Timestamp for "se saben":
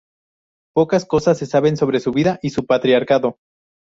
1.37-1.77